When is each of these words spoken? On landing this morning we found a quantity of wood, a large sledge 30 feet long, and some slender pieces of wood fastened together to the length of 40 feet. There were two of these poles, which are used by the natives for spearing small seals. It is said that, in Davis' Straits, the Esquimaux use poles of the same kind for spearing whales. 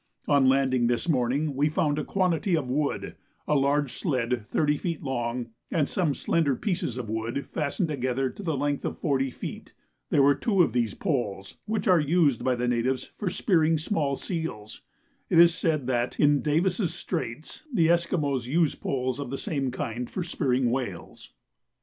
On 0.27 0.49
landing 0.49 0.87
this 0.87 1.07
morning 1.07 1.55
we 1.55 1.69
found 1.69 1.99
a 1.99 2.03
quantity 2.03 2.57
of 2.57 2.67
wood, 2.67 3.15
a 3.47 3.53
large 3.55 3.93
sledge 3.93 4.45
30 4.49 4.77
feet 4.77 5.03
long, 5.03 5.51
and 5.69 5.87
some 5.87 6.15
slender 6.15 6.55
pieces 6.55 6.97
of 6.97 7.07
wood 7.07 7.45
fastened 7.51 7.89
together 7.89 8.31
to 8.31 8.41
the 8.41 8.57
length 8.57 8.83
of 8.83 8.97
40 8.97 9.29
feet. 9.29 9.75
There 10.09 10.23
were 10.23 10.33
two 10.33 10.63
of 10.63 10.73
these 10.73 10.95
poles, 10.95 11.57
which 11.67 11.87
are 11.87 11.99
used 11.99 12.43
by 12.43 12.55
the 12.55 12.67
natives 12.67 13.11
for 13.15 13.29
spearing 13.29 13.77
small 13.77 14.15
seals. 14.15 14.81
It 15.29 15.37
is 15.37 15.53
said 15.53 15.85
that, 15.85 16.19
in 16.19 16.41
Davis' 16.41 16.95
Straits, 16.95 17.61
the 17.71 17.89
Esquimaux 17.91 18.39
use 18.39 18.73
poles 18.73 19.19
of 19.19 19.29
the 19.29 19.37
same 19.37 19.69
kind 19.69 20.09
for 20.09 20.23
spearing 20.23 20.71
whales. 20.71 21.31